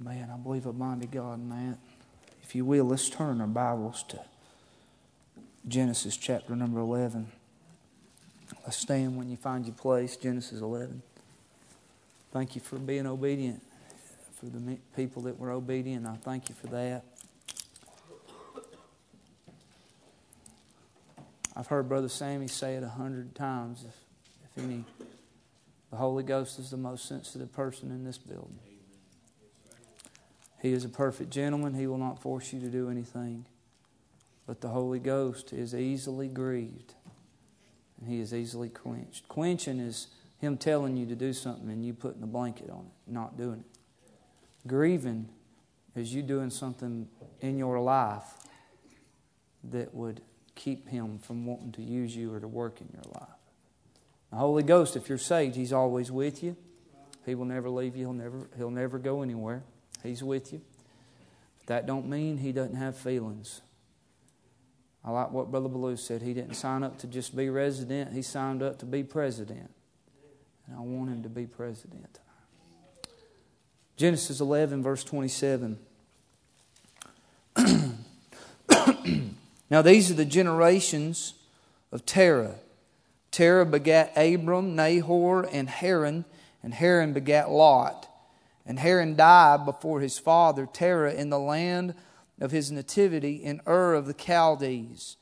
[0.00, 0.30] Amen.
[0.32, 1.78] I believe a mighty God in that.
[2.42, 4.20] If you will, let's turn our Bibles to
[5.66, 7.26] Genesis chapter number 11.
[8.62, 11.02] Let's stand when you find your place, Genesis 11.
[12.32, 13.60] Thank you for being obedient,
[14.38, 16.06] for the people that were obedient.
[16.06, 17.04] I thank you for that.
[21.56, 23.84] I've heard Brother Sammy say it a hundred times.
[23.84, 23.96] If,
[24.44, 24.84] if any,
[25.90, 28.60] the Holy Ghost is the most sensitive person in this building.
[30.60, 31.74] He is a perfect gentleman.
[31.74, 33.46] He will not force you to do anything.
[34.46, 36.94] But the Holy Ghost is easily grieved
[38.00, 39.28] and he is easily quenched.
[39.28, 43.12] Quenching is him telling you to do something and you putting a blanket on it,
[43.12, 44.68] not doing it.
[44.68, 45.28] Grieving
[45.94, 47.08] is you doing something
[47.40, 48.34] in your life
[49.64, 50.20] that would
[50.54, 53.28] keep him from wanting to use you or to work in your life.
[54.30, 56.56] The Holy Ghost, if you're saved, He's always with you.
[57.24, 58.06] He will never leave you.
[58.06, 59.62] He'll never, he'll never go anywhere.
[60.02, 60.60] He's with you.
[61.60, 63.60] But that don't mean He doesn't have feelings.
[65.04, 66.22] I like what Brother Ballou said.
[66.22, 68.12] He didn't sign up to just be resident.
[68.12, 69.70] He signed up to be president.
[70.66, 72.18] And I want him to be president.
[73.96, 75.78] Genesis 11, verse 27.
[79.70, 81.34] Now, these are the generations
[81.92, 82.54] of Terah.
[83.30, 86.24] Terah begat Abram, Nahor, and Haran,
[86.62, 88.08] and Haran begat Lot.
[88.68, 91.94] And Haran died before his father Terah in the land
[92.40, 95.16] of his nativity in Ur of the Chaldees.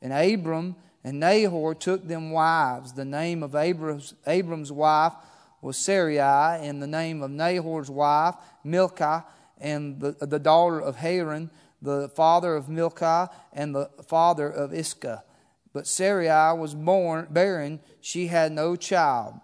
[0.00, 2.92] And Abram and Nahor took them wives.
[2.92, 5.14] The name of Abram's, Abram's wife
[5.60, 9.24] was Sarai, and the name of Nahor's wife, Milcah,
[9.58, 11.50] and the, the daughter of Haran
[11.82, 15.24] the father of Milcah and the father of Iscah.
[15.72, 19.34] But Sarai was born barren, she had no child.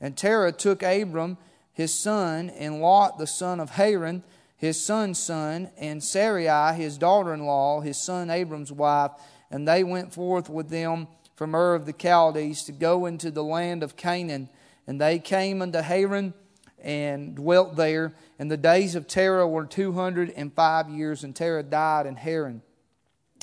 [0.00, 1.38] And Terah took Abram
[1.72, 4.22] his son, and Lot the son of Haran,
[4.56, 9.10] his son's son, and Sarai his daughter in law, his son Abram's wife,
[9.50, 13.42] and they went forth with them from Ur of the Chaldees to go into the
[13.42, 14.48] land of Canaan.
[14.86, 16.34] And they came unto Haran
[16.82, 18.14] and dwelt there.
[18.38, 22.62] And the days of Terah were 205 years, and Terah died in Haran.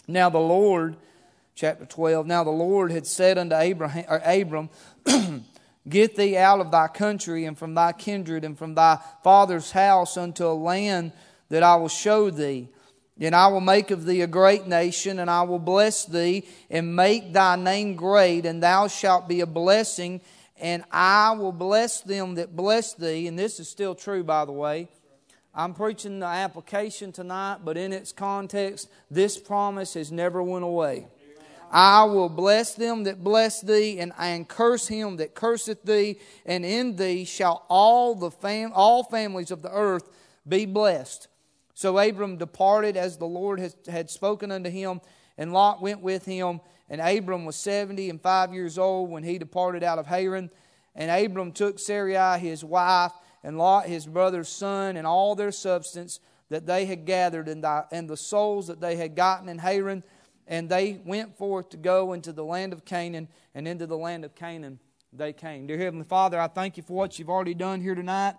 [0.07, 0.97] Now the Lord,
[1.55, 4.69] chapter 12, now the Lord had said unto Abraham, or Abram,
[5.87, 10.17] Get thee out of thy country and from thy kindred and from thy father's house
[10.17, 11.13] unto a land
[11.49, 12.67] that I will show thee.
[13.19, 16.95] And I will make of thee a great nation, and I will bless thee, and
[16.95, 20.21] make thy name great, and thou shalt be a blessing
[20.59, 23.27] and I will bless them that bless thee.
[23.27, 24.89] And this is still true, by the way.
[25.53, 31.07] I'm preaching the application tonight, but in its context, this promise has never went away.
[31.71, 36.65] I will bless them that bless thee, and, and curse him that curseth thee, and
[36.65, 40.09] in thee shall all the fam- all families of the earth
[40.47, 41.27] be blessed.
[41.75, 44.99] So Abram departed as the Lord has, had spoken unto him,
[45.37, 46.59] and Lot went with him.
[46.89, 50.49] And Abram was seventy and five years old when he departed out of Haran.
[50.95, 53.11] And Abram took Sarai his wife,
[53.43, 56.19] and Lot his brother's son, and all their substance
[56.49, 60.03] that they had gathered, and the, and the souls that they had gotten in Haran.
[60.49, 64.25] And they went forth to go into the land of Canaan, and into the land
[64.25, 64.79] of Canaan
[65.13, 65.67] they came.
[65.67, 68.33] Dear Heavenly Father, I thank you for what you've already done here tonight.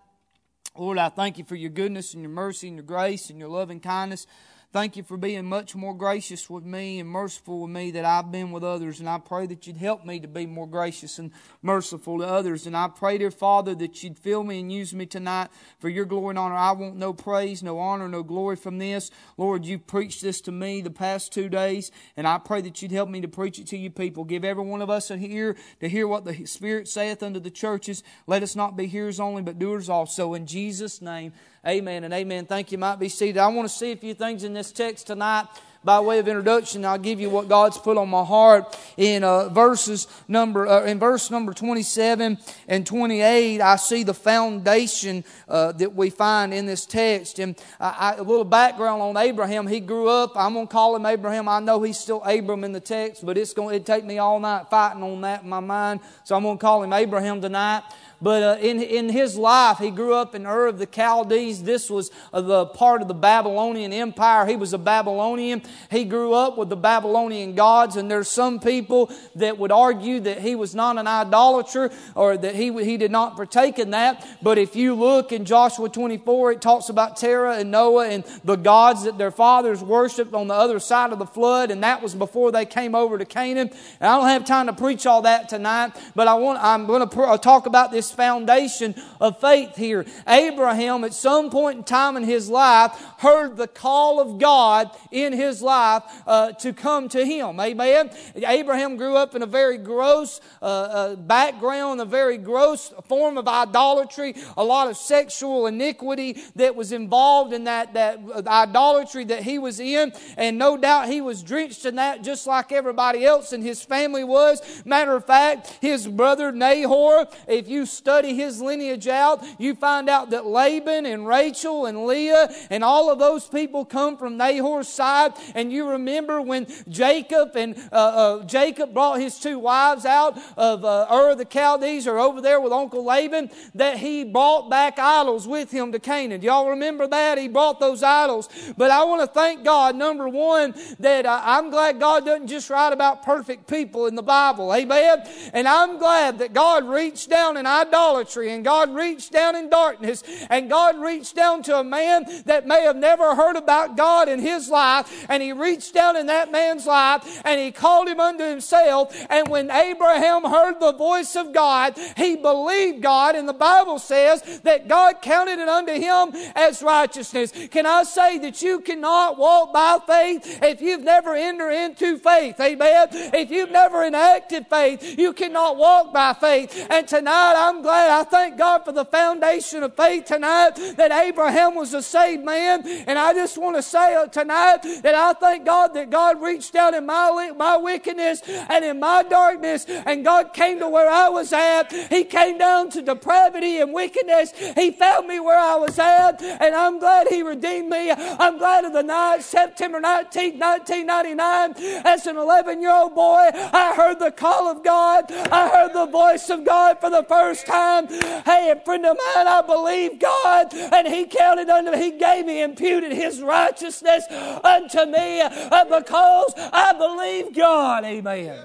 [0.77, 3.49] Lord, I thank you for your goodness and your mercy and your grace and your
[3.49, 4.27] loving kindness.
[4.73, 8.31] Thank you for being much more gracious with me and merciful with me than I've
[8.31, 9.01] been with others.
[9.01, 12.69] And I pray that you'd help me to be more gracious and merciful to others.
[12.69, 15.49] And I pray, dear Father, that you'd fill me and use me tonight
[15.81, 16.55] for your glory and honor.
[16.55, 19.11] I want no praise, no honor, no glory from this.
[19.37, 22.93] Lord, you've preached this to me the past two days, and I pray that you'd
[22.93, 24.23] help me to preach it to you people.
[24.23, 27.51] Give every one of us a ear to hear what the Spirit saith unto the
[27.51, 28.05] churches.
[28.29, 30.35] Let us not be hearers only, but doers also.
[30.35, 31.33] In Jesus' name,
[31.67, 32.47] Amen and amen.
[32.47, 32.79] Thank you.
[32.79, 33.37] Might be seated.
[33.37, 35.47] I want to see a few things in this text tonight
[35.83, 39.49] by way of introduction, I'll give you what God's put on my heart in uh,
[39.49, 42.37] verses number uh, in verse number 27
[42.69, 43.63] and 28.
[43.63, 48.23] I see the foundation uh, that we find in this text, and I, I, a
[48.23, 49.67] little background on Abraham.
[49.67, 50.33] He grew up.
[50.37, 51.49] I'm gonna call him Abraham.
[51.49, 54.39] I know he's still Abram in the text, but it's going to take me all
[54.39, 56.01] night fighting on that in my mind.
[56.25, 57.85] So I'm gonna call him Abraham tonight.
[58.23, 61.63] But uh, in, in his life, he grew up in Ur of the Chaldees.
[61.63, 64.45] This was uh, the part of the Babylonian Empire.
[64.47, 65.63] He was a Babylonian.
[65.91, 70.41] He grew up with the Babylonian gods, and there's some people that would argue that
[70.41, 74.27] he was not an idolater or that he, he did not partake in that.
[74.43, 78.57] But if you look in Joshua 24, it talks about Terah and Noah and the
[78.57, 82.15] gods that their fathers worshiped on the other side of the flood, and that was
[82.15, 83.71] before they came over to Canaan.
[84.01, 87.09] And I don't have time to preach all that tonight, but I want, I'm going
[87.09, 90.07] to talk about this foundation of faith here.
[90.27, 95.33] Abraham, at some point in time in his life, heard the call of God in
[95.33, 97.61] his life uh, to come to him.
[97.61, 98.11] Amen.
[98.35, 103.47] Abraham grew up in a very gross uh, uh, background, a very gross form of
[103.49, 109.59] idolatry, a lot of sexual iniquity that was involved in that, that idolatry that he
[109.59, 110.13] was in.
[110.37, 114.25] And no doubt he was drenched in that just like everybody else in his family
[114.25, 114.61] was.
[114.85, 120.31] Matter of fact, his brother Nahor, if you study his lineage out, you find out
[120.31, 125.35] that Laban and Rachel and Leah and all of those people come from Nahor's side.
[125.55, 130.83] And you remember when Jacob and uh, uh, Jacob brought his two wives out of
[130.83, 134.99] uh, Ur of the Chaldees or over there with Uncle Laban, that he brought back
[134.99, 136.41] idols with him to Canaan.
[136.41, 137.37] Y'all remember that?
[137.37, 138.49] He brought those idols.
[138.79, 142.71] But I want to thank God, number one, that uh, I'm glad God doesn't just
[142.71, 144.75] write about perfect people in the Bible.
[144.75, 145.19] Amen.
[145.53, 150.23] And I'm glad that God reached down in idolatry and God reached down in darkness
[150.49, 154.39] and God reached down to a man that may have never heard about God in
[154.39, 158.45] his life and he reached down in that man's life and he called him unto
[158.45, 159.15] himself.
[159.29, 164.61] And when Abraham heard the voice of God, he believed God and the Bible says
[164.61, 167.53] that God counted it unto him as righteousness.
[167.71, 172.61] Can I say that you cannot walk by faith if you've never entered into faith?
[172.61, 173.09] Amen.
[173.11, 176.87] If you've never enacted faith, you cannot walk by faith.
[176.91, 181.75] And tonight I'm glad, I thank God for the foundation of faith tonight that Abraham
[181.75, 182.87] was a saved man.
[183.07, 186.73] And I just want to say uh, tonight that I thank God that God reached
[186.73, 191.29] down in my, my wickedness and in my darkness and God came to where I
[191.29, 191.93] was at.
[191.93, 194.53] He came down to depravity and wickedness.
[194.77, 198.11] He found me where I was at and I'm glad He redeemed me.
[198.11, 203.95] I'm glad of the night, September 19, 1999, as an 11 year old boy, I
[203.97, 205.31] heard the call of God.
[205.31, 208.09] I heard the voice of God for the first time.
[208.45, 212.47] Hey, a friend of mine, I believe God, and He counted unto me, He gave
[212.47, 214.25] me, imputed His righteousness
[214.65, 218.05] unto me uh, because I believe God.
[218.05, 218.65] Amen.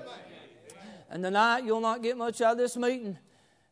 [1.09, 3.17] And tonight, you'll not get much out of this meeting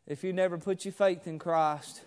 [0.07, 2.01] if you never put your faith in Christ.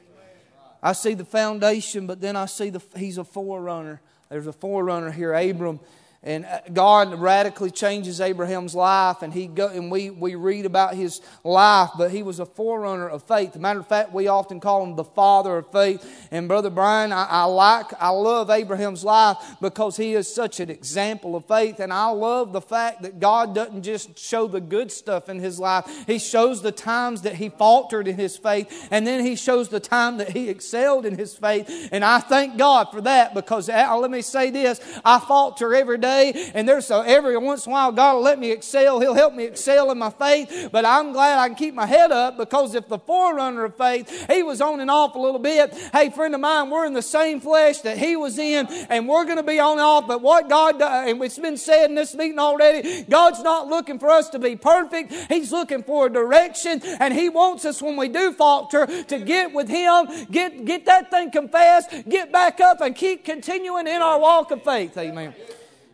[0.82, 4.00] I see the foundation, but then I see the, he's a forerunner.
[4.28, 5.80] There's a forerunner here, Abram.
[6.26, 10.94] And uh, God radically changes Abraham's life, and he go, and we, we read about
[10.94, 13.50] his life, but he was a forerunner of faith.
[13.50, 16.28] As a matter of fact, we often call him the father of faith.
[16.32, 20.68] And Brother Brian, I, I like, I love Abraham's life because he is such an
[20.68, 21.78] example of faith.
[21.78, 25.60] And I love the fact that God doesn't just show the good stuff in his
[25.60, 29.68] life, He shows the times that he faltered in his faith, and then he shows
[29.68, 31.88] the time that he excelled in his faith.
[31.92, 35.98] And I thank God for that because uh, let me say this I falter every
[35.98, 36.50] day day.
[36.54, 39.00] And there's so every once in a while, God will let me excel.
[39.00, 40.70] He'll help me excel in my faith.
[40.72, 44.30] But I'm glad I can keep my head up because if the forerunner of faith,
[44.30, 45.74] he was on and off a little bit.
[45.92, 49.24] Hey, friend of mine, we're in the same flesh that he was in, and we're
[49.24, 50.06] going to be on and off.
[50.06, 53.98] But what God does, and it's been said in this meeting already, God's not looking
[53.98, 55.12] for us to be perfect.
[55.28, 59.52] He's looking for a direction, and He wants us when we do falter to get
[59.52, 64.18] with Him, get get that thing confessed, get back up, and keep continuing in our
[64.18, 64.96] walk of faith.
[64.96, 65.34] Amen.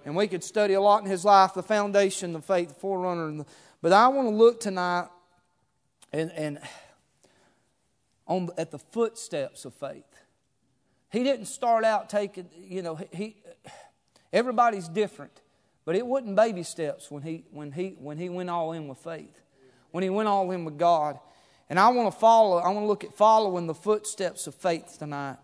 [0.05, 3.31] And we could study a lot in his life, the foundation, the faith, the forerunner.
[3.39, 3.47] The,
[3.81, 5.09] but I want to look tonight
[6.13, 6.59] and, and
[8.27, 10.05] on, at the footsteps of faith.
[11.11, 13.37] He didn't start out taking, you know, he,
[14.33, 15.41] everybody's different.
[15.85, 18.99] But it wasn't baby steps when he, when, he, when he went all in with
[18.99, 19.41] faith,
[19.91, 21.19] when he went all in with God.
[21.69, 24.97] And I want to follow, I want to look at following the footsteps of faith
[24.99, 25.39] tonight.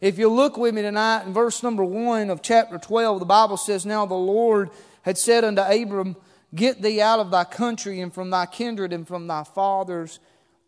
[0.00, 3.56] If you look with me tonight in verse number 1 of chapter 12, the Bible
[3.56, 4.70] says, Now the Lord
[5.02, 6.16] had said unto Abram,
[6.54, 10.18] Get thee out of thy country and from thy kindred and from thy father's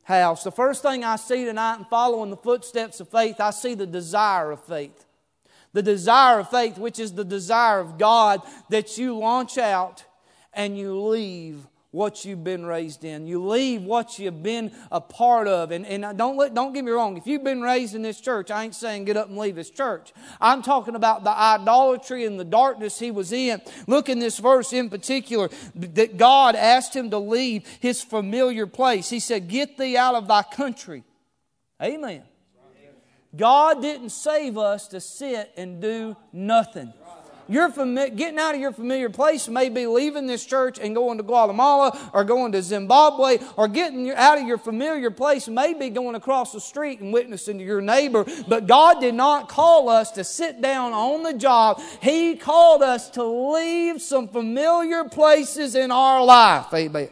[0.03, 0.45] house.
[0.45, 3.87] The first thing I see tonight in following the footsteps of faith, I see the
[3.87, 5.05] desire of faith.
[5.73, 10.05] The desire of faith, which is the desire of God that you launch out
[10.53, 13.27] and you leave what you've been raised in.
[13.27, 15.71] You leave what you've been a part of.
[15.71, 17.17] And, and don't, let, don't get me wrong.
[17.17, 19.71] If you've been raised in this church, I ain't saying get up and leave this
[19.71, 20.13] church.
[20.41, 23.63] I'm talking about the idolatry and the darkness he was in.
[23.87, 29.09] Look in this verse in particular that God asked him to leave his familiar place.
[29.09, 31.05] He said, Get thee out of thy country.
[31.83, 32.23] Amen.
[33.37, 36.93] God didn't save us to sit and do nothing.
[37.49, 41.17] Your fami- getting out of your familiar place may be leaving this church and going
[41.17, 45.89] to Guatemala or going to Zimbabwe or getting out of your familiar place may be
[45.89, 48.27] going across the street and witnessing to your neighbor.
[48.47, 51.81] But God did not call us to sit down on the job.
[52.03, 56.67] He called us to leave some familiar places in our life.
[56.75, 57.09] Amen.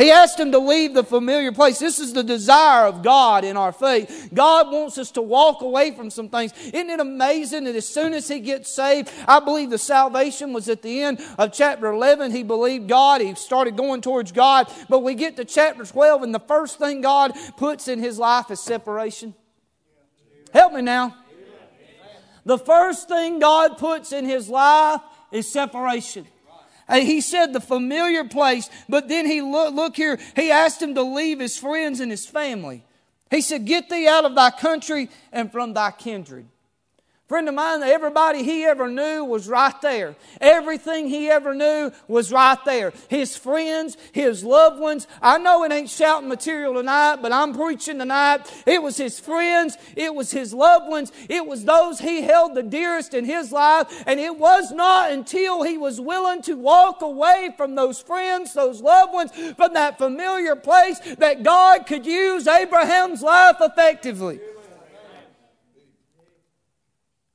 [0.00, 1.78] He asked him to leave the familiar place.
[1.78, 4.30] This is the desire of God in our faith.
[4.32, 6.54] God wants us to walk away from some things.
[6.72, 10.70] Isn't it amazing that as soon as he gets saved, I believe the salvation was
[10.70, 12.30] at the end of chapter 11.
[12.30, 13.20] He believed God.
[13.20, 14.72] He started going towards God.
[14.88, 18.50] But we get to chapter 12, and the first thing God puts in his life
[18.50, 19.34] is separation.
[20.54, 21.14] Help me now.
[22.46, 26.26] The first thing God puts in his life is separation.
[26.92, 31.02] He said the familiar place, but then he look, look here, he asked him to
[31.02, 32.84] leave his friends and his family.
[33.30, 36.46] He said, Get thee out of thy country and from thy kindred.
[37.30, 40.16] Friend of mine, everybody he ever knew was right there.
[40.40, 42.92] Everything he ever knew was right there.
[43.06, 45.06] His friends, his loved ones.
[45.22, 48.52] I know it ain't shouting material tonight, but I'm preaching tonight.
[48.66, 49.78] It was his friends.
[49.94, 51.12] It was his loved ones.
[51.28, 54.02] It was those he held the dearest in his life.
[54.08, 58.80] And it was not until he was willing to walk away from those friends, those
[58.80, 64.40] loved ones, from that familiar place that God could use Abraham's life effectively.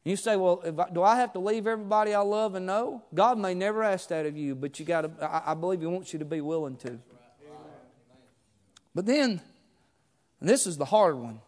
[0.06, 3.04] You say, well, I, do I have to leave everybody I love and know?
[3.14, 5.88] God may never ask that of you, but you got to, I, I believe He
[5.88, 7.00] wants you to be willing to.
[8.94, 9.42] But then,
[10.40, 11.42] this is the hard one,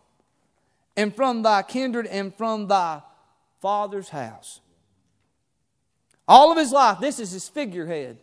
[0.97, 3.03] and from thy kindred and from thy
[3.61, 4.59] father's house.
[6.27, 8.17] All of his life, this is his figurehead.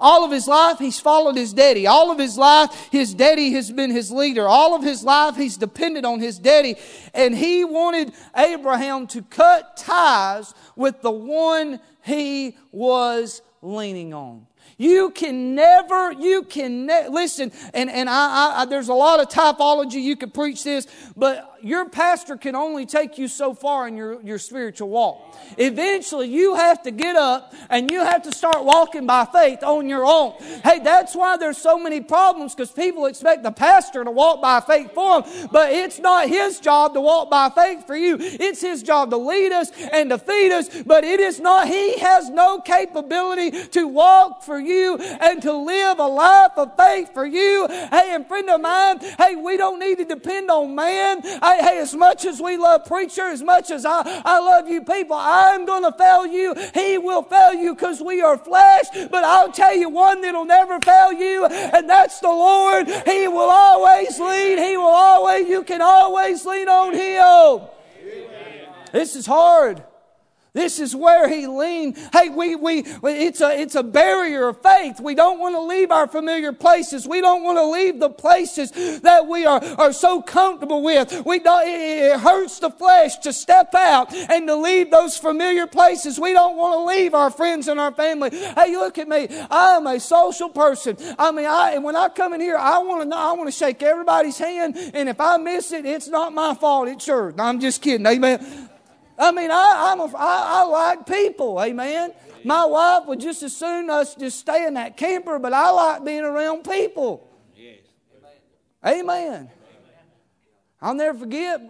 [0.00, 1.86] All of his life, he's followed his daddy.
[1.86, 4.48] All of his life, his daddy has been his leader.
[4.48, 6.76] All of his life, he's depended on his daddy.
[7.12, 14.46] And he wanted Abraham to cut ties with the one he was leaning on.
[14.78, 19.28] You can never, you can, ne- listen, and, and I, I, there's a lot of
[19.28, 23.96] typology, you could preach this, but your pastor can only take you so far in
[23.96, 25.36] your, your spiritual walk.
[25.58, 29.88] Eventually, you have to get up and you have to start walking by faith on
[29.88, 30.32] your own.
[30.64, 34.60] Hey, that's why there's so many problems because people expect the pastor to walk by
[34.60, 38.16] faith for them, but it's not his job to walk by faith for you.
[38.20, 41.98] It's his job to lead us and to feed us, but it is not, he
[41.98, 47.26] has no capability to walk for you and to live a life of faith for
[47.26, 47.66] you.
[47.68, 51.20] Hey, and friend of mine, hey, we don't need to depend on man.
[51.50, 54.84] Hey, hey, as much as we love preacher, as much as I, I love you
[54.84, 56.54] people, I'm going to fail you.
[56.74, 58.84] He will fail you because we are flesh.
[59.10, 62.86] But I'll tell you one that'll never fail you, and that's the Lord.
[62.86, 64.60] He will always lead.
[64.60, 67.68] He will always, you can always lean on Him.
[68.92, 69.82] This is hard.
[70.52, 71.96] This is where he leaned.
[72.12, 75.00] Hey, we, we, it's a, it's a barrier of faith.
[75.00, 77.06] We don't want to leave our familiar places.
[77.06, 81.24] We don't want to leave the places that we are, are so comfortable with.
[81.24, 86.18] We don't, it hurts the flesh to step out and to leave those familiar places.
[86.18, 88.30] We don't want to leave our friends and our family.
[88.30, 89.28] Hey, look at me.
[89.50, 90.96] I am a social person.
[91.18, 93.48] I mean, I, and when I come in here, I want to know, I want
[93.48, 94.76] to shake everybody's hand.
[94.94, 96.88] And if I miss it, it's not my fault.
[96.88, 97.34] It's yours.
[97.38, 98.06] I'm just kidding.
[98.06, 98.69] Amen.
[99.20, 102.12] I mean, I, I'm a, I, I like people, amen.
[102.42, 106.04] My wife would just as soon us just stay in that camper, but I like
[106.04, 107.30] being around people.
[107.54, 107.80] Yes.
[108.84, 109.02] Amen.
[109.04, 109.50] amen.
[110.80, 111.60] I'll never forget,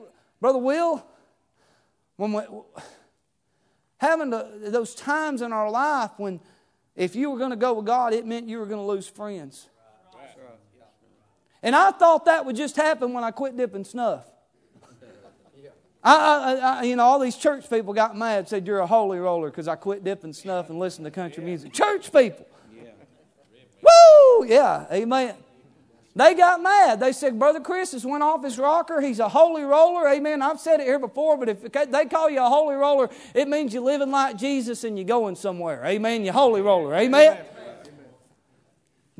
[0.41, 1.05] Brother Will,
[2.15, 2.43] when we,
[3.99, 6.39] having the, those times in our life when
[6.95, 9.09] if you were going to go with God, it meant you were going to lose
[9.09, 9.69] friends.
[11.63, 14.25] And I thought that would just happen when I quit dipping snuff.
[16.03, 19.19] I, I, I, you know, all these church people got mad, said you're a holy
[19.19, 21.73] roller because I quit dipping snuff and listening to country music.
[21.73, 22.47] Church people.
[22.75, 22.91] yeah.
[23.83, 24.47] Woo!
[24.47, 25.35] Yeah, amen.
[26.17, 27.01] They got mad.
[27.01, 29.01] They said, Brother Chris has went off his rocker.
[29.01, 30.09] He's a holy roller.
[30.09, 30.43] Amen.
[30.43, 33.73] I've said it here before, but if they call you a holy roller, it means
[33.73, 35.85] you're living like Jesus and you're going somewhere.
[35.85, 36.25] Amen.
[36.25, 36.95] You're holy roller.
[36.95, 37.33] Amen.
[37.33, 37.47] amen.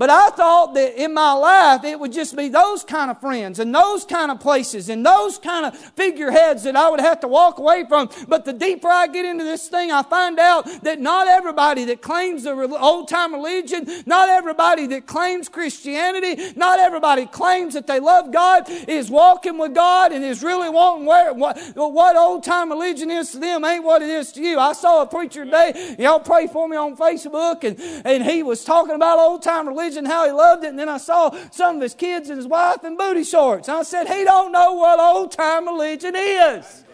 [0.01, 3.59] But I thought that in my life it would just be those kind of friends
[3.59, 7.29] and those kind of places and those kind of figureheads that I would have to
[7.29, 8.09] walk away from.
[8.27, 12.01] But the deeper I get into this thing, I find out that not everybody that
[12.01, 18.01] claims the old time religion, not everybody that claims Christianity, not everybody claims that they
[18.01, 22.71] love God is walking with God and is really wanting where, what, what old time
[22.71, 24.59] religion is to them ain't what it is to you.
[24.59, 28.65] I saw a preacher today, y'all pray for me on Facebook, and, and he was
[28.65, 31.77] talking about old time religion religion, how he loved it, and then I saw some
[31.77, 33.69] of his kids and his wife in booty shorts.
[33.69, 36.85] I said, he don't know what old time religion is.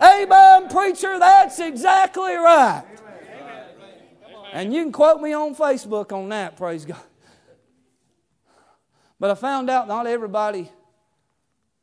[0.00, 2.84] Amen, preacher, that's exactly right.
[4.52, 7.00] And you can quote me on Facebook on that, praise God.
[9.18, 10.70] But I found out not everybody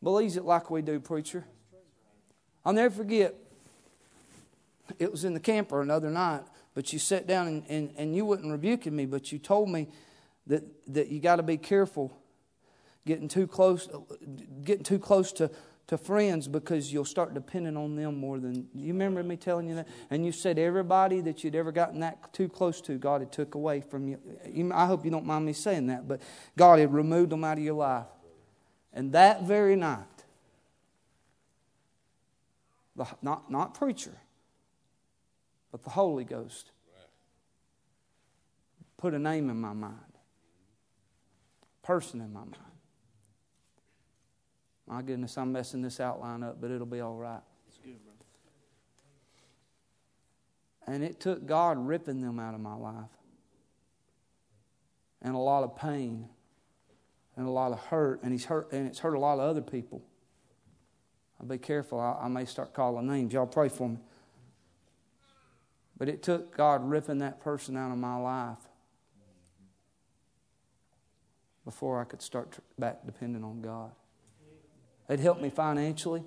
[0.03, 1.45] believes it like we do, preacher.
[2.65, 3.33] I'll never forget,
[4.99, 8.25] it was in the camper another night, but you sat down and, and, and you
[8.25, 9.87] wasn't rebuking me, but you told me
[10.49, 10.63] that,
[10.93, 12.15] that you got to be careful
[13.05, 13.89] getting too close,
[14.63, 15.49] getting too close to,
[15.87, 19.75] to friends because you'll start depending on them more than you remember me telling you
[19.75, 19.87] that?
[20.11, 23.55] And you said everybody that you'd ever gotten that too close to god had took
[23.55, 26.21] away from you i hope you don't mind me saying that but
[26.55, 28.05] god had removed them out of your life.
[28.93, 30.05] And that very night
[32.95, 34.17] the, not, not preacher
[35.71, 36.69] but the holy ghost
[38.97, 40.08] put a name in my mind
[41.89, 42.69] person in my mind
[44.89, 47.41] my goodness, I'm messing this outline up, but it'll be all right.
[47.83, 47.95] Good,
[50.87, 53.11] and it took God ripping them out of my life.
[55.21, 56.27] And a lot of pain.
[57.37, 58.23] And a lot of hurt.
[58.23, 60.01] And he's hurt and it's hurt a lot of other people.
[61.39, 61.99] I'll be careful.
[61.99, 63.31] I, I may start calling names.
[63.33, 63.97] Y'all pray for me.
[65.97, 68.68] But it took God ripping that person out of my life
[71.69, 73.91] before I could start back depending on God.
[75.07, 76.23] It helped me financially.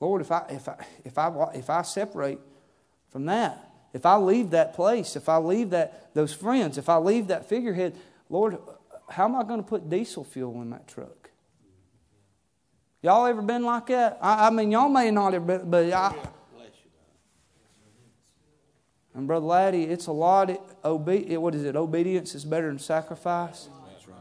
[0.00, 2.40] Lord, if I, if, I, if, I, if I separate
[3.08, 6.98] from that, if I leave that place, if I leave that, those friends, if I
[6.98, 7.96] leave that figurehead,
[8.28, 8.58] Lord,
[9.08, 11.30] how am I going to put diesel fuel in that truck?
[13.00, 14.18] Y'all ever been like that?
[14.20, 16.14] I, I mean, y'all may not have been, but I.
[19.14, 20.50] And Brother Laddie, it's a lot.
[20.82, 21.76] Obe- what is it?
[21.76, 23.68] Obedience is better than sacrifice.
[23.88, 24.16] That's right.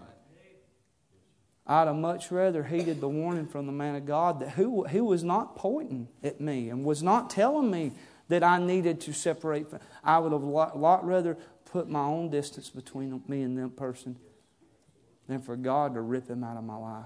[1.66, 5.04] I'd have much rather heeded the warning from the man of God that who, who
[5.06, 7.94] was not pointing at me and was not telling me
[8.28, 9.68] that I needed to separate.
[10.04, 13.76] I would have a lot, lot rather put my own distance between me and that
[13.76, 14.18] person
[15.28, 17.06] than for God to rip him out of my life.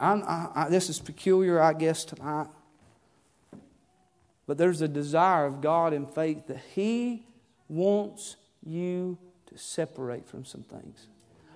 [0.00, 2.46] I, I, this is peculiar, I guess, tonight.
[4.48, 7.26] But there's a desire of God in faith that He
[7.68, 11.06] wants you to separate from some things.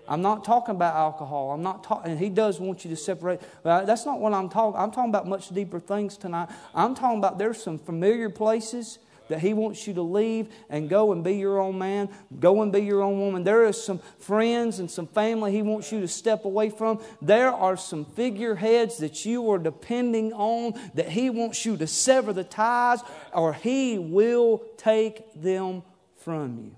[0.08, 1.52] I'm not talking about alcohol.
[1.52, 3.40] I'm not talking, and he does want you to separate.
[3.62, 4.78] But that's not what I'm talking.
[4.78, 6.48] I'm talking about much deeper things tonight.
[6.74, 8.98] I'm talking about there's some familiar places
[9.32, 12.70] that he wants you to leave and go and be your own man, go and
[12.70, 13.44] be your own woman.
[13.44, 17.00] There are some friends and some family he wants you to step away from.
[17.22, 22.34] There are some figureheads that you are depending on that he wants you to sever
[22.34, 23.00] the ties,
[23.32, 25.82] or he will take them
[26.16, 26.76] from you.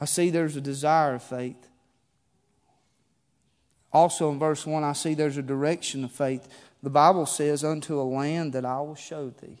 [0.00, 1.68] I see there's a desire of faith.
[3.92, 6.48] Also in verse 1, I see there's a direction of faith.
[6.82, 9.58] The Bible says, Unto a land that I will show thee.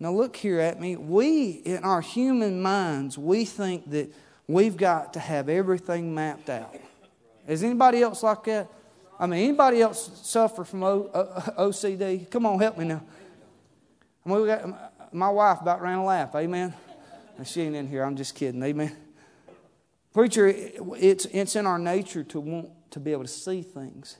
[0.00, 0.96] Now, look here at me.
[0.96, 4.12] We, in our human minds, we think that
[4.46, 6.74] we've got to have everything mapped out.
[7.48, 8.70] Is anybody else like that?
[9.18, 12.30] I mean, anybody else suffer from OCD?
[12.30, 13.02] Come on, help me now.
[14.24, 16.34] I mean, got, my wife about ran a laugh.
[16.36, 16.72] Amen.
[17.44, 18.04] She ain't in here.
[18.04, 18.62] I'm just kidding.
[18.62, 18.94] Amen.
[20.12, 24.18] Preacher, it's, it's in our nature to want to be able to see things.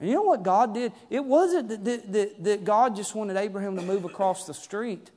[0.00, 0.92] And you know what God did?
[1.10, 5.10] It wasn't that, that, that God just wanted Abraham to move across the street.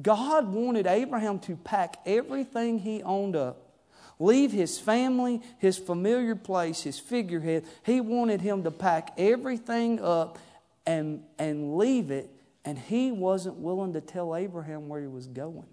[0.00, 3.72] God wanted Abraham to pack everything he owned up,
[4.18, 7.64] leave his family, his familiar place, his figurehead.
[7.84, 10.38] He wanted him to pack everything up
[10.86, 12.30] and, and leave it,
[12.64, 15.64] and he wasn't willing to tell Abraham where he was going.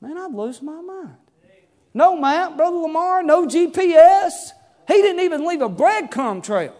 [0.00, 1.16] Man, I'd lose my mind.
[1.94, 4.50] No map, Brother Lamar, no GPS.
[4.88, 6.74] He didn't even leave a breadcrumb trail.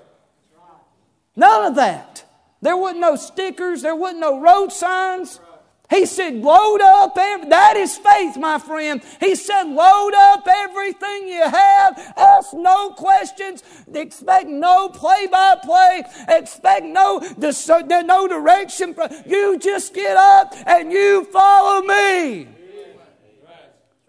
[1.35, 2.25] None of that.
[2.63, 5.41] There wasn't no stickers, there wasn't no road signs.
[5.89, 9.01] He said, load up, every, that is faith, my friend.
[9.21, 12.13] He said, load up everything you have.
[12.17, 13.63] Ask no questions.
[13.95, 16.03] Expect no play by play.
[16.29, 18.97] Expect no, no direction.
[19.27, 22.49] You just get up and you follow me.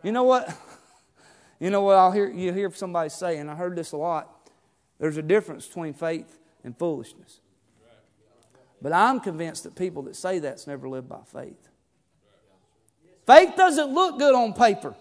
[0.04, 0.50] You know what?
[1.60, 4.50] You know what I'll hear you hear somebody say, and I heard this a lot.
[5.00, 7.40] There's a difference between faith and foolishness.
[8.82, 11.70] But I'm convinced that people that say that's never lived by faith.
[13.26, 14.96] Faith doesn't look good on paper.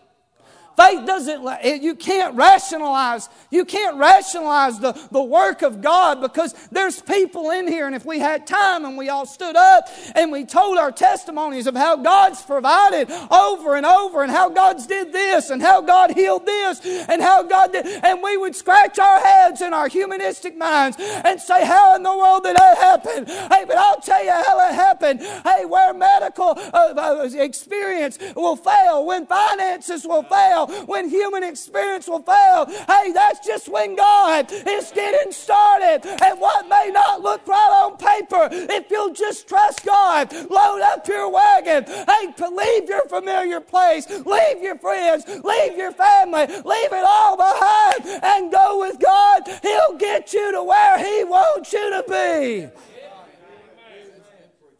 [0.77, 7.01] Faith doesn't, you can't rationalize, you can't rationalize the, the work of God because there's
[7.01, 10.45] people in here, and if we had time and we all stood up and we
[10.45, 15.49] told our testimonies of how God's provided over and over and how God's did this
[15.49, 19.63] and how God healed this and how God did, and we would scratch our heads
[19.63, 23.25] in our humanistic minds and say, How in the world did that happen?
[23.25, 25.21] Hey, but I'll tell you how it happened.
[25.21, 32.09] Hey, where medical uh, uh experience will fail, when finances will fail, when human experience
[32.09, 32.67] will fail.
[32.67, 36.01] Hey, that's just when God is getting started.
[36.05, 41.07] And what may not look right on paper, if you'll just trust God, load up
[41.09, 41.85] your wagon.
[41.85, 48.23] Hey, leave your familiar place, leave your friends, leave your family, leave it all behind
[48.23, 49.43] and go with God.
[49.63, 52.69] He'll get you to where He wants you to be.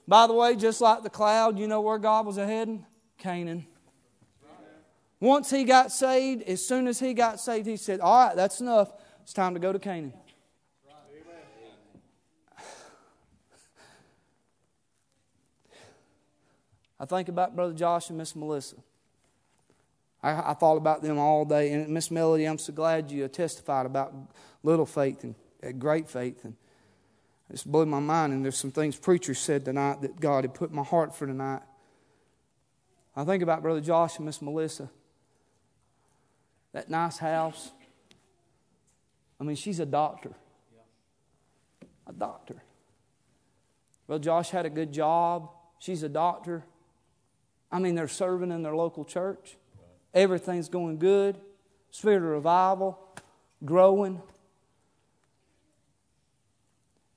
[0.09, 2.87] By the way, just like the cloud, you know where God was heading?
[3.19, 3.67] Canaan.
[5.21, 8.61] Once he got saved, as soon as he got saved, he said, All right, that's
[8.61, 8.93] enough.
[9.23, 10.13] It's time to go to Canaan.
[16.99, 18.77] I think about Brother Josh and Miss Melissa.
[20.23, 21.73] I, I, thought about them all day.
[21.73, 24.15] And Miss Melody, I'm so glad you testified about
[24.63, 26.43] little faith and uh, great faith.
[26.45, 26.55] And
[27.51, 28.33] it just blew my mind.
[28.33, 31.27] And there's some things preachers said tonight that God had put in my heart for
[31.27, 31.63] tonight.
[33.15, 34.89] I think about Brother Josh and Miss Melissa
[36.77, 37.71] that nice house.
[39.41, 40.33] I mean, she's a doctor.
[42.07, 42.63] A doctor.
[44.07, 45.49] Well, Josh had a good job.
[45.79, 46.65] She's a doctor.
[47.73, 49.57] I mean, they're serving in their local church.
[50.13, 51.39] Everything's going good.
[51.91, 52.99] Spirit of revival,
[53.65, 54.21] growing.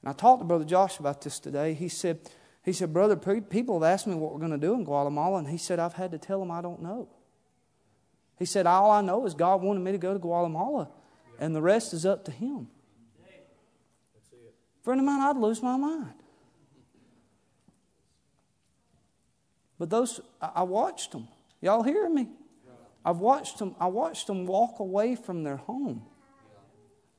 [0.01, 1.73] And I talked to Brother Josh about this today.
[1.73, 2.19] He said,
[2.63, 5.49] he said, Brother, people have asked me what we're going to do in Guatemala, and
[5.49, 7.09] he said, I've had to tell them I don't know.
[8.39, 10.89] He said, All I know is God wanted me to go to Guatemala,
[11.37, 12.69] and the rest is up to Him.
[14.81, 16.13] Friend of mine, I'd lose my mind.
[19.77, 21.27] But those, I watched them.
[21.61, 22.27] Y'all hear me?
[23.05, 26.05] I've watched them, I watched them walk away from their home.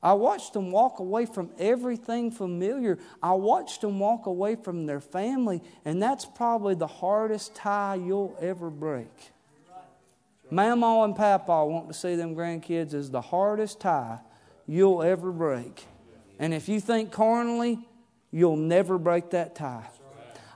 [0.03, 2.99] I watched them walk away from everything familiar.
[3.23, 8.37] I watched them walk away from their family, and that's probably the hardest tie you'll
[8.41, 9.33] ever break.
[10.51, 14.19] Mama and Papa want to see them grandkids is the hardest tie
[14.67, 15.87] you'll ever break.
[16.39, 17.79] And if you think carnally,
[18.31, 19.89] you'll never break that tie.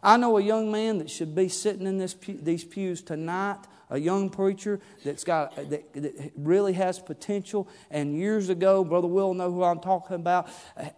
[0.02, 3.61] I know a young man that should be sitting in this pew, these pews tonight,
[3.88, 7.68] a young preacher that's got that, that, really has potential.
[7.90, 10.48] And years ago, Brother Will know who I'm talking about.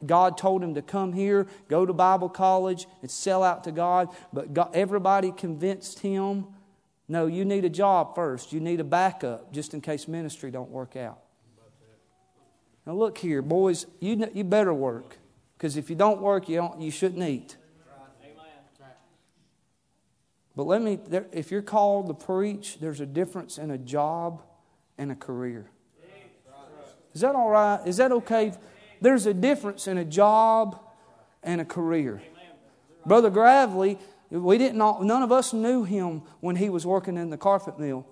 [0.05, 4.09] God told him to come here, go to Bible college, and sell out to God.
[4.33, 6.47] But God, everybody convinced him
[7.09, 8.53] no, you need a job first.
[8.53, 11.21] You need a backup just in case ministry don't work out.
[12.85, 15.19] Now look here, boys, you, you better work.
[15.57, 17.57] Because if you don't work, you, don't, you shouldn't eat.
[20.55, 24.43] But let me, there, if you're called to preach, there's a difference in a job
[24.97, 25.67] and a career.
[27.15, 27.81] Is that all right?
[27.87, 28.53] Is that okay?
[29.01, 30.81] There's a difference in a job
[31.43, 32.23] and a career.
[33.05, 33.99] Brother Gravely
[34.31, 37.79] we didn't all, none of us knew him when he was working in the carpet
[37.79, 38.07] mill.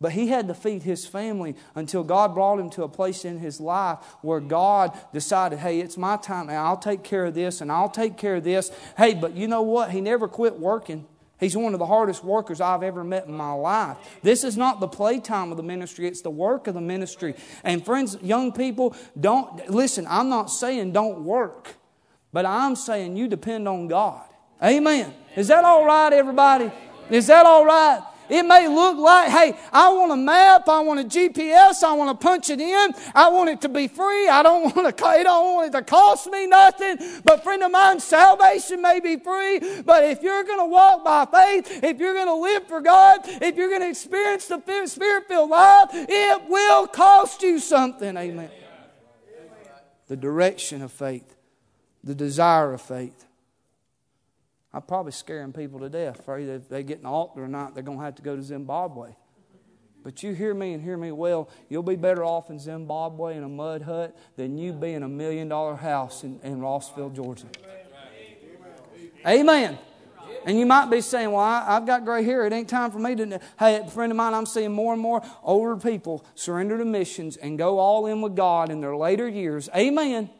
[0.00, 3.38] But he had to feed his family until God brought him to a place in
[3.38, 6.66] his life where God decided, hey, it's my time now.
[6.66, 8.70] I'll take care of this and I'll take care of this.
[8.96, 9.90] Hey, but you know what?
[9.90, 11.04] He never quit working.
[11.40, 13.96] He's one of the hardest workers I've ever met in my life.
[14.22, 17.34] This is not the playtime of the ministry, it's the work of the ministry.
[17.62, 21.74] And friends, young people, don't listen, I'm not saying don't work,
[22.32, 24.24] but I'm saying you depend on God.
[24.62, 25.14] Amen.
[25.38, 26.68] Is that all right, everybody?
[27.10, 28.02] Is that all right?
[28.28, 32.10] It may look like, hey, I want a map, I want a GPS, I want
[32.10, 35.22] to punch it in, I want it to be free, I don't want to, I
[35.22, 36.98] don't want it to cost me nothing.
[37.22, 41.24] But friend of mine, salvation may be free, but if you're going to walk by
[41.26, 45.50] faith, if you're going to live for God, if you're going to experience the Spirit-filled
[45.50, 48.16] life, it will cost you something.
[48.16, 48.50] Amen.
[50.08, 51.36] The direction of faith,
[52.02, 53.27] the desire of faith.
[54.72, 56.20] I'm probably scaring people to death.
[56.20, 58.42] Afraid if they get an altar or not, they're going to have to go to
[58.42, 59.12] Zimbabwe.
[60.04, 61.48] But you hear me and hear me well.
[61.68, 65.08] You'll be better off in Zimbabwe in a mud hut than you be in a
[65.08, 67.46] million dollar house in, in Rossville, Georgia.
[69.26, 69.78] Amen.
[70.46, 72.46] And you might be saying, Well, I, have got gray hair.
[72.46, 73.40] It ain't time for me to.
[73.58, 77.36] Hey, a friend of mine, I'm seeing more and more older people surrender to missions
[77.36, 79.68] and go all in with God in their later years.
[79.76, 80.30] Amen.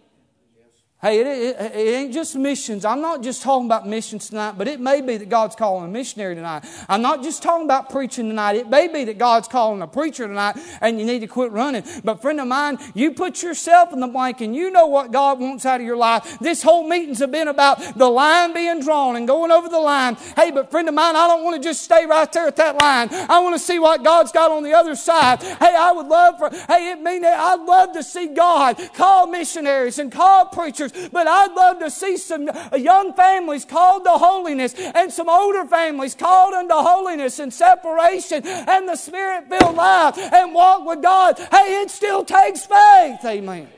[1.00, 2.84] Hey, it, it, it, ain't just missions.
[2.84, 5.88] I'm not just talking about missions tonight, but it may be that God's calling a
[5.88, 6.64] missionary tonight.
[6.88, 8.56] I'm not just talking about preaching tonight.
[8.56, 11.84] It may be that God's calling a preacher tonight and you need to quit running.
[12.02, 15.38] But friend of mine, you put yourself in the blank and you know what God
[15.38, 16.36] wants out of your life.
[16.40, 20.16] This whole meetings have been about the line being drawn and going over the line.
[20.34, 22.82] Hey, but friend of mine, I don't want to just stay right there at that
[22.82, 23.08] line.
[23.12, 25.44] I want to see what God's got on the other side.
[25.44, 30.00] Hey, I would love for, hey, it mean I'd love to see God call missionaries
[30.00, 35.12] and call preachers but I'd love to see some young families called to holiness and
[35.12, 40.86] some older families called unto holiness and separation and the spirit filled life and walk
[40.86, 41.38] with God.
[41.38, 43.24] Hey, it still takes faith.
[43.24, 43.68] Amen.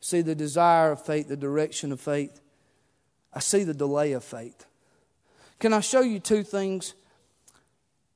[0.00, 2.40] See the desire of faith, the direction of faith.
[3.32, 4.66] I see the delay of faith.
[5.58, 6.94] Can I show you two things?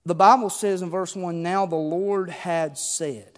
[0.06, 3.33] The Bible says in verse 1 Now the Lord had said.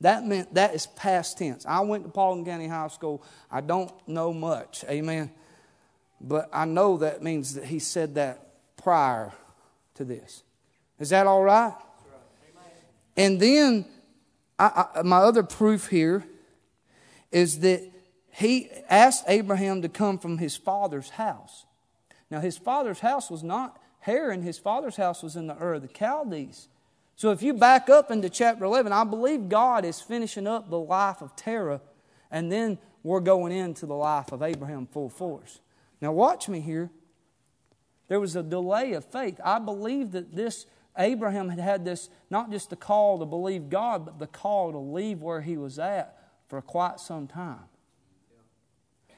[0.00, 1.66] That meant that is past tense.
[1.66, 3.22] I went to Paulding County High School.
[3.50, 4.84] I don't know much.
[4.88, 5.30] Amen.
[6.20, 9.32] But I know that means that he said that prior
[9.94, 10.42] to this.
[10.98, 11.74] Is that all right?
[13.16, 13.84] And then
[14.58, 16.24] I, I, my other proof here
[17.30, 17.90] is that
[18.30, 21.66] he asked Abraham to come from his father's house.
[22.30, 25.82] Now, his father's house was not Haran, his father's house was in the Ur of
[25.82, 26.68] the Chaldees.
[27.20, 30.78] So if you back up into chapter 11, I believe God is finishing up the
[30.78, 31.82] life of Terah,
[32.30, 35.60] and then we're going into the life of Abraham full force.
[36.00, 36.88] Now, watch me here.
[38.08, 39.38] There was a delay of faith.
[39.44, 40.64] I believe that this
[40.96, 44.78] Abraham had had this not just the call to believe God, but the call to
[44.78, 46.16] leave where he was at
[46.48, 47.68] for quite some time.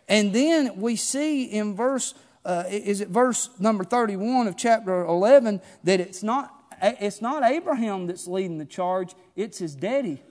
[0.09, 5.61] And then we see in verse, uh, is it verse number 31 of chapter 11,
[5.85, 10.23] that it's not it's not Abraham that's leading the charge, it's his daddy.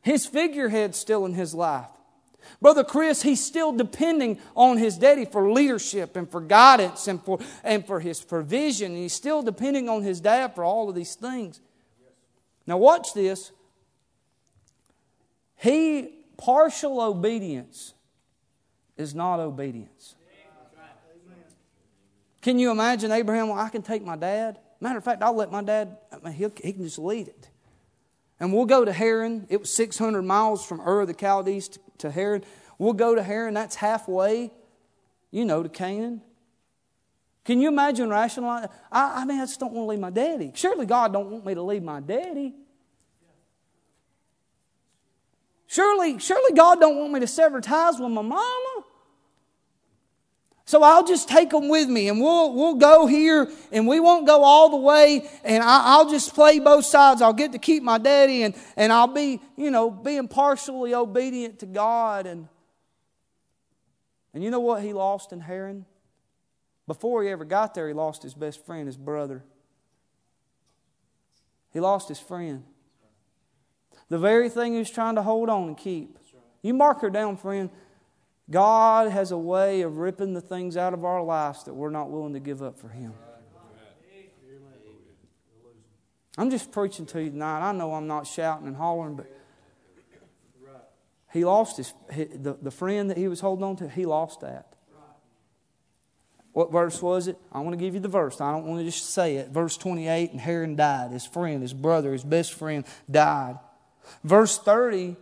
[0.00, 1.88] His figurehead's still in his life.
[2.62, 7.40] Brother Chris, he's still depending on his daddy for leadership and for guidance and for,
[7.64, 8.92] and for his provision.
[8.92, 11.60] And he's still depending on his dad for all of these things.
[12.66, 13.50] Now, watch this.
[15.56, 17.94] He, partial obedience
[18.96, 20.14] is not obedience.
[22.42, 23.48] Can you imagine Abraham?
[23.48, 24.60] Well, I can take my dad.
[24.80, 27.48] Matter of fact, I'll let my dad, uh, mean, he can just lead it.
[28.38, 29.46] And we'll go to Haran.
[29.48, 32.44] It was 600 miles from Ur of the Chaldees to, to Haran.
[32.78, 33.54] We'll go to Haran.
[33.54, 34.52] That's halfway,
[35.30, 36.20] you know, to Canaan.
[37.44, 38.70] Can you imagine rationalizing?
[38.90, 40.52] I, I mean, I just don't want to leave my daddy.
[40.54, 42.54] Surely God don't want me to leave my daddy.
[45.68, 48.65] Surely, surely God don't want me to sever ties with my mama.
[50.68, 54.26] So I'll just take them with me and we'll, we'll go here and we won't
[54.26, 57.22] go all the way and I, will just play both sides.
[57.22, 61.60] I'll get to keep my daddy and, and I'll be, you know, being partially obedient
[61.60, 62.26] to God.
[62.26, 62.48] And,
[64.34, 65.86] and you know what he lost in Haran?
[66.88, 69.44] Before he ever got there, he lost his best friend, his brother.
[71.72, 72.64] He lost his friend.
[74.08, 76.18] The very thing he was trying to hold on and keep.
[76.62, 77.70] You mark her down, friend.
[78.50, 82.10] God has a way of ripping the things out of our lives that we're not
[82.10, 83.12] willing to give up for Him.
[86.38, 87.68] I'm just preaching to you tonight.
[87.68, 89.26] I know I'm not shouting and hollering, but
[91.32, 94.74] he lost his, the, the friend that he was holding on to, he lost that.
[96.52, 97.36] What verse was it?
[97.52, 98.40] I want to give you the verse.
[98.40, 99.50] I don't want to just say it.
[99.50, 101.10] Verse 28 and Haran died.
[101.10, 103.58] His friend, his brother, his best friend died.
[104.24, 105.16] Verse 30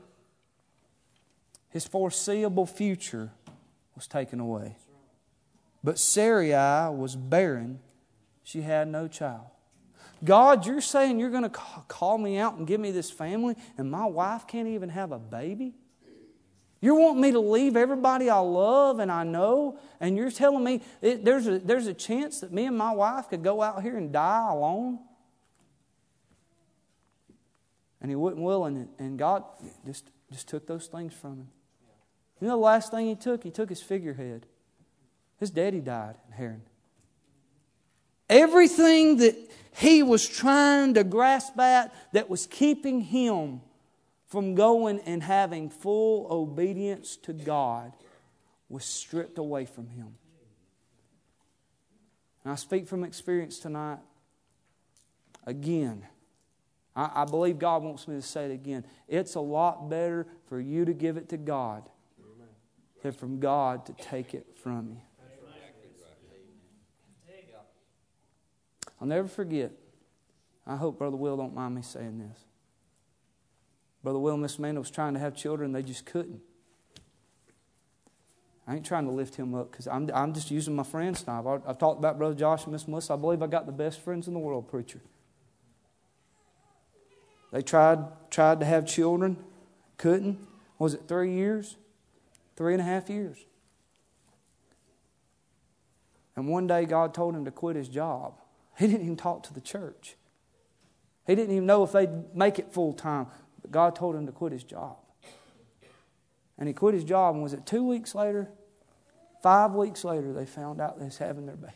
[1.74, 3.32] his foreseeable future
[3.96, 4.76] was taken away.
[5.82, 7.80] But Sarai was barren,
[8.44, 9.46] she had no child.
[10.22, 11.50] God, you're saying you're going to
[11.88, 15.18] call me out and give me this family, and my wife can't even have a
[15.18, 15.74] baby?
[16.80, 20.80] You want me to leave everybody I love and I know, and you're telling me
[21.02, 23.96] it, there's, a, there's a chance that me and my wife could go out here
[23.96, 25.00] and die alone?
[28.00, 29.42] And he wasn't willing, and God
[29.84, 31.48] just, just took those things from him.
[32.44, 33.42] You know the last thing he took?
[33.42, 34.44] He took his figurehead.
[35.38, 36.61] His daddy died in Haran.
[38.28, 39.35] Everything that
[39.74, 43.62] he was trying to grasp at that was keeping him
[44.26, 47.94] from going and having full obedience to God
[48.68, 50.14] was stripped away from him.
[52.44, 54.00] And I speak from experience tonight.
[55.46, 56.04] Again,
[56.94, 58.85] I, I believe God wants me to say it again.
[59.09, 61.88] It's a lot better for you to give it to God
[63.05, 64.97] than from God to take it from you.
[69.01, 69.73] I'll never forget.
[70.67, 72.38] I hope Brother Will don't mind me saying this.
[74.03, 76.40] Brother Will and Miss Amanda was trying to have children, they just couldn't.
[78.67, 81.47] I ain't trying to lift him up because I'm, I'm just using my friends now.
[81.47, 83.12] I've, I've talked about Brother Josh and Miss Melissa.
[83.12, 85.01] I believe I got the best friends in the world, preacher.
[87.53, 87.99] They tried,
[88.31, 89.37] tried to have children,
[89.99, 90.38] couldn't.
[90.79, 91.77] Was it three years?
[92.57, 93.38] Three and a half years.
[96.37, 98.35] And one day God told him to quit his job.
[98.79, 100.17] He didn't even talk to the church.
[101.27, 103.29] He didn't even know if they'd make it full time.
[103.62, 104.97] But God told him to quit his job.
[106.59, 108.49] And he quit his job, and was it two weeks later?
[109.43, 111.73] Five weeks later, they found out was having their baby.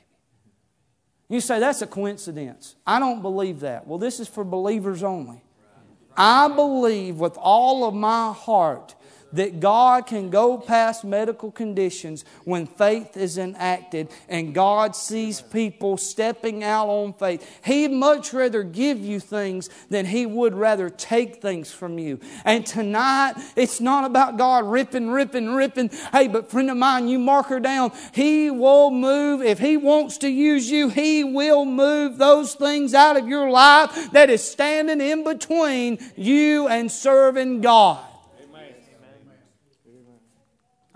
[1.29, 2.77] You say that's a coincidence.
[2.87, 3.87] I don't believe that.
[3.87, 5.43] Well, this is for believers only.
[6.17, 8.95] I believe with all of my heart
[9.33, 15.97] that God can go past medical conditions when faith is enacted and God sees people
[15.97, 17.47] stepping out on faith.
[17.65, 22.21] He'd much rather give you things than He would rather take things from you.
[22.45, 25.91] And tonight, it's not about God ripping, ripping, ripping.
[26.13, 27.93] Hey, but friend of mine, you mark her down.
[28.13, 29.43] He will move.
[29.43, 34.13] If He wants to use you, He will move those things out of your life
[34.13, 38.05] that is standing in between you and serving God.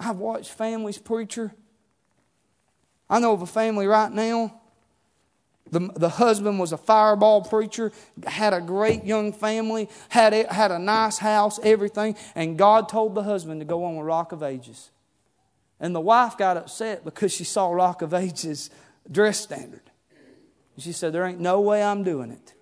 [0.03, 1.55] I've watched families, preacher.
[3.09, 4.61] I know of a family right now.
[5.71, 7.93] The, the husband was a fireball preacher,
[8.27, 13.15] had a great young family, had, a, had a nice house, everything, and God told
[13.15, 14.91] the husband to go on with Rock of Ages.
[15.81, 18.71] And the wife got upset because she saw Rock of Ages
[19.11, 19.81] dress standard.
[20.79, 22.55] She said, There ain't no way I'm doing it.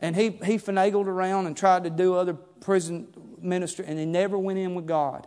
[0.00, 3.08] And he, he finagled around and tried to do other prison
[3.40, 5.26] ministry, and he never went in with God.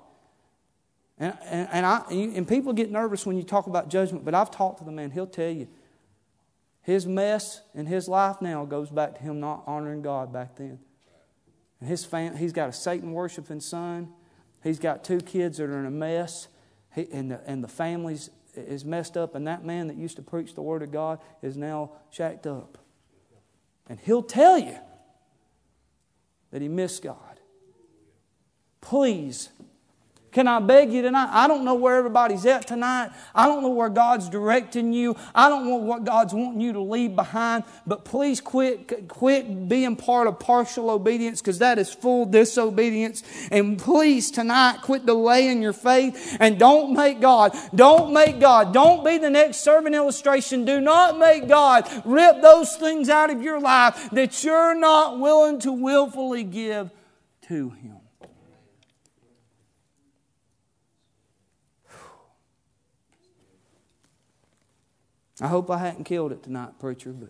[1.22, 4.50] And, and, and, I, and people get nervous when you talk about judgment, but I've
[4.50, 5.12] talked to the man.
[5.12, 5.68] He'll tell you
[6.82, 10.80] his mess in his life now goes back to him not honoring God back then.
[11.80, 14.12] And his fam- he's got a Satan worshiping son.
[14.64, 16.48] He's got two kids that are in a mess.
[16.96, 19.36] He, and, the, and the family's is messed up.
[19.36, 22.80] And that man that used to preach the Word of God is now shacked up.
[23.88, 24.76] And he'll tell you
[26.50, 27.40] that he missed God.
[28.82, 29.50] Please
[30.32, 31.30] can I beg you tonight?
[31.32, 33.12] I don't know where everybody's at tonight.
[33.36, 35.18] I don't know where God's directing you.
[35.36, 37.66] I don't know what God's wanting you to leave behind.
[37.86, 43.24] But please quit, quit being part of partial obedience because that is full disobedience.
[43.52, 49.04] And please tonight quit delaying your faith and don't make God, don't make God, don't
[49.04, 50.64] be the next servant illustration.
[50.64, 55.60] Do not make God rip those things out of your life that you're not willing
[55.60, 56.90] to willfully give
[57.48, 58.01] to Him.
[65.42, 67.30] I hope I hadn't killed it tonight, preacher, but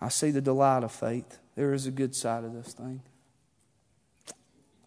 [0.00, 1.38] I see the delight of faith.
[1.56, 3.02] There is a good side of this thing.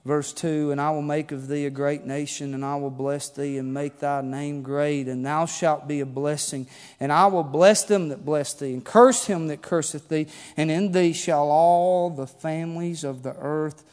[0.06, 3.28] Verse 2 And I will make of thee a great nation, and I will bless
[3.28, 6.66] thee, and make thy name great, and thou shalt be a blessing.
[7.00, 10.72] And I will bless them that bless thee, and curse him that curseth thee, and
[10.72, 13.84] in thee shall all the families of the earth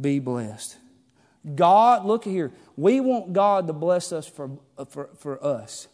[0.00, 0.76] be blessed.
[1.54, 4.50] God, look here, we want God to bless us for,
[4.88, 5.88] for, for us.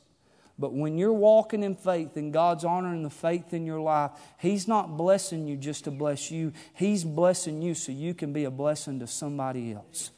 [0.58, 4.66] But when you're walking in faith and God's honoring the faith in your life, He's
[4.66, 6.52] not blessing you just to bless you.
[6.74, 10.10] He's blessing you so you can be a blessing to somebody else.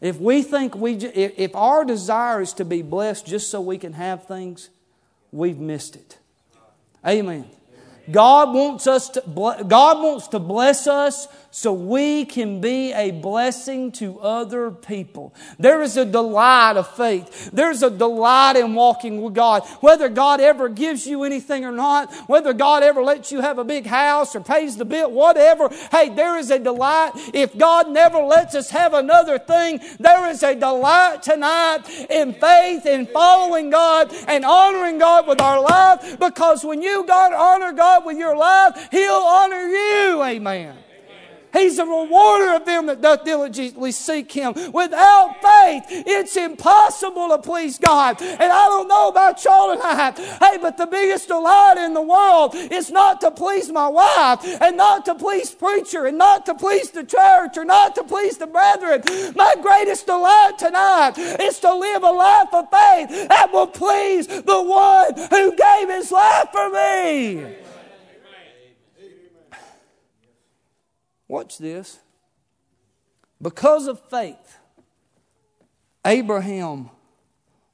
[0.00, 3.94] If we think we, if our desire is to be blessed just so we can
[3.94, 4.70] have things,
[5.32, 6.18] we've missed it.
[7.06, 7.46] Amen.
[8.10, 13.90] God wants us to, God wants to bless us so we can be a blessing
[13.90, 15.34] to other people.
[15.58, 17.50] There is a delight of faith.
[17.50, 19.66] There's a delight in walking with God.
[19.80, 23.64] Whether God ever gives you anything or not, whether God ever lets you have a
[23.64, 25.70] big house or pays the bill, whatever.
[25.90, 27.12] Hey, there is a delight.
[27.32, 32.84] If God never lets us have another thing, there is a delight tonight in faith,
[32.84, 37.95] in following God and honoring God with our life because when you God honor God
[38.04, 40.22] with your life, He'll honor you.
[40.22, 40.76] Amen.
[41.56, 44.52] He's a rewarder of them that doth diligently seek Him.
[44.72, 48.20] Without faith, it's impossible to please God.
[48.20, 50.18] And I don't know about y'all tonight.
[50.18, 54.76] Hey, but the biggest delight in the world is not to please my wife and
[54.76, 58.46] not to please preacher and not to please the church or not to please the
[58.46, 59.02] brethren.
[59.34, 64.62] My greatest delight tonight is to live a life of faith that will please the
[64.62, 67.56] one who gave his life for me.
[71.28, 71.98] Watch this.
[73.40, 74.58] Because of faith,
[76.04, 76.90] Abraham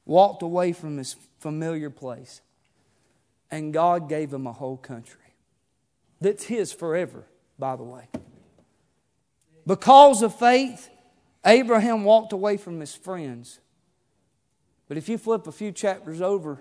[0.05, 2.41] walked away from his familiar place,
[3.51, 5.19] and God gave him a whole country.
[6.19, 7.25] That's his forever,
[7.59, 8.07] by the way.
[9.65, 10.89] Because of faith,
[11.45, 13.59] Abraham walked away from his friends.
[14.87, 16.59] But if you flip a few chapters over,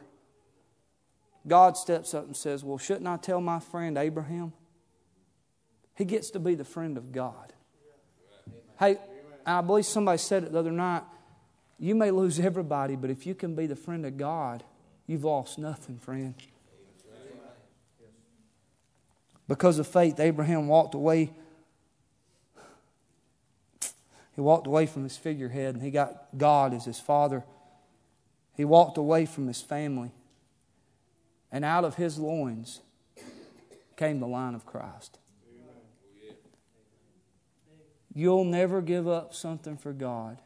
[1.47, 4.53] God steps up and says, Well, shouldn't I tell my friend Abraham?
[6.03, 7.53] He gets to be the friend of God.
[8.76, 8.98] Hey,
[9.46, 11.05] I believe somebody said it the other night.
[11.78, 14.64] You may lose everybody, but if you can be the friend of God,
[15.07, 16.34] you've lost nothing, friend.
[19.46, 21.30] Because of faith, Abraham walked away.
[24.34, 27.44] He walked away from his figurehead and he got God as his father.
[28.57, 30.11] He walked away from his family.
[31.53, 32.80] And out of his loins
[33.96, 35.20] came the line of Christ.
[38.14, 40.38] You'll never give up something for God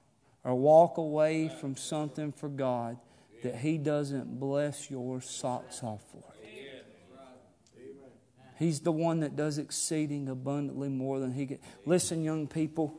[0.44, 2.98] or walk away from something for God
[3.42, 6.22] that He doesn't bless your socks off for.
[8.58, 11.58] He's the one that does exceeding abundantly more than He can.
[11.84, 12.98] Listen, young people,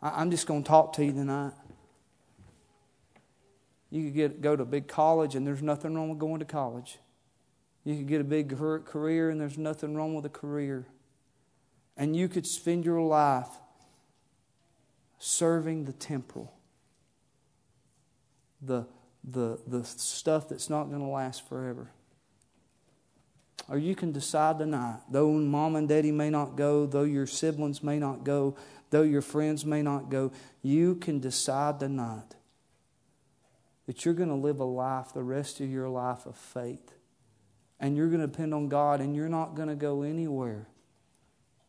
[0.00, 1.52] I'm just going to talk to you tonight.
[3.90, 6.44] You could get, go to a big college, and there's nothing wrong with going to
[6.44, 6.98] college.
[7.84, 10.86] You could get a big career, and there's nothing wrong with a career.
[11.96, 13.48] And you could spend your life
[15.18, 16.52] serving the temporal,
[18.60, 18.86] the,
[19.24, 21.90] the, the stuff that's not going to last forever.
[23.68, 27.82] Or you can decide tonight, though mom and daddy may not go, though your siblings
[27.82, 28.56] may not go,
[28.90, 30.30] though your friends may not go,
[30.62, 32.36] you can decide tonight
[33.86, 36.92] that you're going to live a life, the rest of your life of faith.
[37.80, 40.68] And you're going to depend on God and you're not going to go anywhere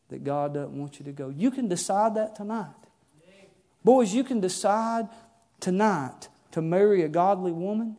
[0.10, 1.30] that God doesn't want you to go.
[1.30, 2.68] You can decide that tonight.
[3.84, 5.08] Boys, you can decide
[5.60, 7.96] tonight to marry a godly woman.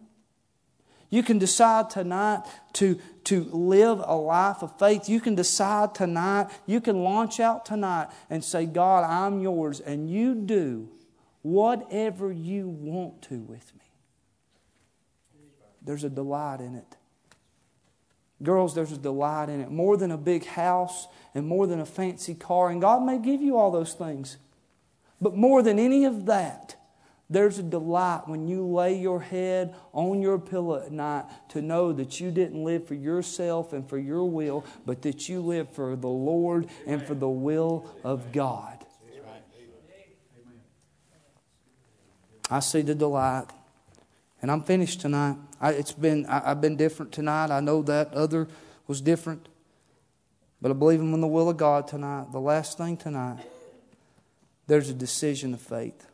[1.11, 2.43] You can decide tonight
[2.75, 5.09] to, to live a life of faith.
[5.09, 10.11] You can decide tonight, you can launch out tonight and say, God, I'm yours, and
[10.11, 10.91] you do
[11.41, 13.87] whatever you want to with me.
[15.81, 16.98] There's a delight in it.
[18.43, 19.71] Girls, there's a delight in it.
[19.71, 22.71] More than a big house and more than a fancy car.
[22.71, 24.37] And God may give you all those things.
[25.21, 26.77] But more than any of that,
[27.31, 31.93] there's a delight when you lay your head on your pillow at night to know
[31.93, 35.95] that you didn't live for yourself and for your will, but that you live for
[35.95, 38.85] the Lord and for the will of God.
[42.51, 43.47] I see the delight.
[44.41, 45.37] And I'm finished tonight.
[45.61, 47.51] I, it's been, I, have been different tonight.
[47.51, 48.49] I know that other
[48.87, 49.49] was different.
[50.61, 52.33] But I believe in the will of God tonight.
[52.33, 53.39] The last thing tonight,
[54.67, 56.07] there's a decision of faith.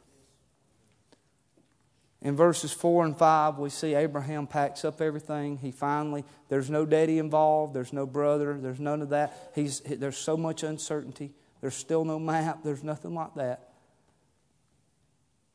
[2.20, 5.58] In verses 4 and 5, we see Abraham packs up everything.
[5.58, 9.50] He finally, there's no daddy involved, there's no brother, there's none of that.
[9.54, 11.32] He's, there's so much uncertainty.
[11.60, 13.68] There's still no map, there's nothing like that.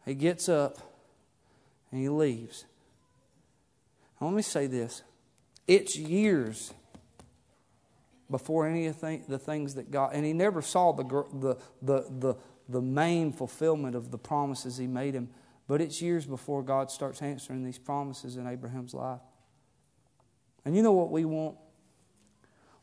[0.06, 0.78] He gets up
[1.92, 2.66] and he leaves.
[4.20, 5.04] Now, let me say this
[5.68, 6.74] it's years
[8.30, 11.04] before any of the things that God, and he never saw the,
[11.34, 12.36] the, the, the,
[12.68, 15.30] the main fulfillment of the promises he made him,
[15.68, 19.22] but it's years before God starts answering these promises in Abraham's life.
[20.66, 21.58] And you know what we want?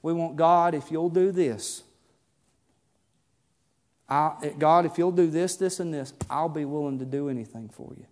[0.02, 1.82] We want God, if you'll do this,
[4.08, 7.68] I, God, if you'll do this, this, and this, I'll be willing to do anything
[7.68, 8.06] for you.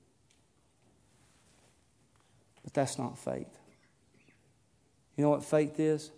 [2.65, 3.47] But that's not faith.
[5.17, 6.11] You know what faith is?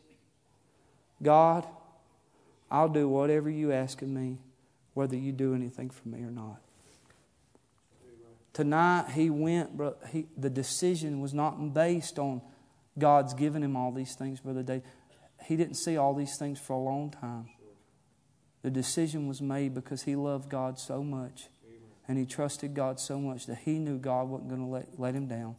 [1.23, 1.67] God,
[2.71, 4.39] I'll do whatever you ask of me,
[4.95, 6.61] whether you do anything for me or not.
[8.53, 12.41] Tonight, he went, but he, the decision was not based on
[12.99, 14.83] God's giving him all these things, Brother Dave.
[15.45, 17.51] He didn't see all these things for a long time.
[18.63, 21.49] The decision was made because he loved God so much
[22.09, 25.15] and he trusted God so much that he knew God wasn't going to let, let
[25.15, 25.57] him down.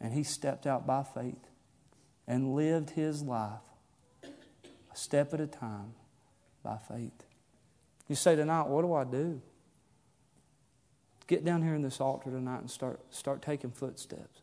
[0.00, 1.48] And he stepped out by faith
[2.26, 3.60] and lived his life
[4.22, 5.92] a step at a time
[6.62, 7.24] by faith.
[8.08, 9.40] You say tonight, what do I do?
[11.26, 14.40] Get down here in this altar tonight and start, start taking footsteps.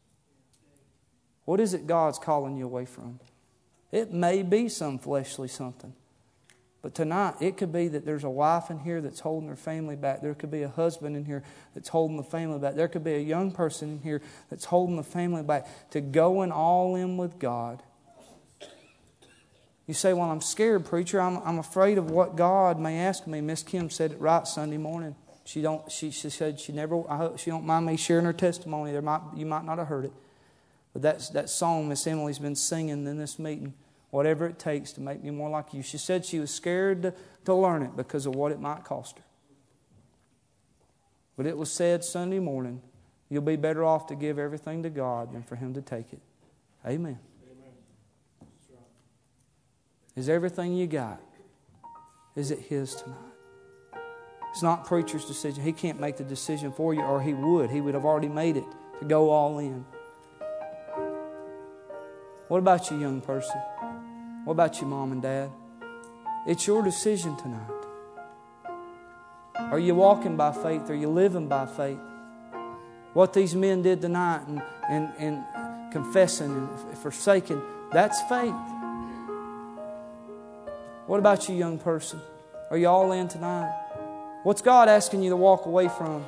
[1.43, 3.19] What is it God's calling you away from?
[3.91, 5.93] It may be some fleshly something.
[6.87, 9.97] But tonight, it could be that there's a wife in here that's holding her family
[9.97, 10.21] back.
[10.21, 12.75] There could be a husband in here that's holding the family back.
[12.75, 16.49] There could be a young person in here that's holding the family back to going
[16.49, 17.83] all in with God.
[19.85, 21.19] You say, Well, I'm scared, preacher.
[21.19, 23.41] I'm, I'm afraid of what God may ask me.
[23.41, 25.13] Miss Kim said it right Sunday morning.
[25.43, 25.91] She don't.
[25.91, 27.03] She, she said she never.
[27.11, 28.93] I hope she don't mind me sharing her testimony.
[28.93, 30.13] There might you might not have heard it,
[30.93, 33.73] but that's that song Miss Emily's been singing in this meeting
[34.09, 35.81] whatever it takes to make me more like you.
[35.81, 37.13] She said she was scared to,
[37.45, 39.23] to learn it because of what it might cost her.
[41.35, 42.81] But it was said Sunday morning,
[43.29, 46.21] you'll be better off to give everything to God than for Him to take it.
[46.85, 47.19] Amen.
[50.15, 51.21] Is everything you got?
[52.35, 53.17] Is it His tonight?
[54.57, 55.63] It's not preacher's decision.
[55.63, 57.69] He can't make the decision for you, or he would.
[57.69, 58.65] He would have already made it
[58.99, 59.85] to go all in.
[62.47, 63.61] What about you, young person?
[64.47, 65.51] What about you, mom and dad?
[66.47, 67.69] It's your decision tonight.
[69.57, 70.89] Are you walking by faith?
[70.89, 71.99] Are you living by faith?
[73.11, 78.55] What these men did tonight and, and, and confessing and forsaking, that's faith.
[81.07, 82.21] What about you, young person?
[82.71, 83.69] Are you all in tonight?
[84.43, 86.23] What's God asking you to walk away from?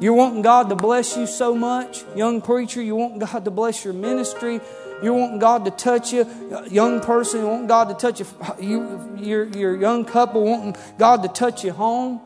[0.00, 2.80] You're wanting God to bless you so much, young preacher.
[2.80, 4.62] You want God to bless your ministry.
[5.02, 6.26] You're wanting God to touch you,
[6.68, 7.40] young person.
[7.40, 8.26] You want God to touch you,
[8.58, 12.20] you your, your young couple wanting God to touch you home.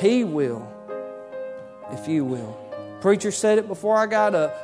[0.00, 0.66] He will,
[1.92, 2.56] if you will.
[3.00, 4.56] Preacher said it before I got up.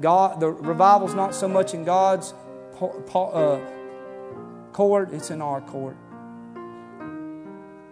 [0.00, 2.32] God, the revival's not so much in God's
[2.80, 3.60] uh,
[4.72, 5.96] court; it's in our court.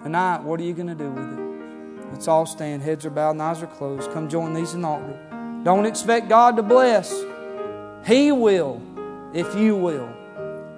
[0.03, 2.13] Tonight, what are you going to do with it?
[2.13, 2.83] Let's all stand.
[2.83, 4.11] Heads are bowed, and eyes are closed.
[4.13, 5.28] Come join these in the altar.
[5.69, 7.13] Don't expect God to bless.
[8.07, 8.81] He will,
[9.35, 10.09] if you will.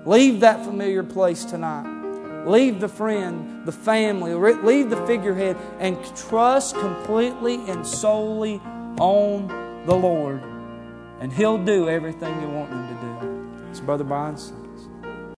[0.05, 2.45] Leave that familiar place tonight.
[2.45, 8.61] Leave the friend, the family, leave the figurehead, and trust completely and solely
[8.99, 9.47] on
[9.87, 10.43] the Lord.
[11.21, 13.69] And He'll do everything you want Him to do.
[13.71, 14.53] It's Brother Brian's.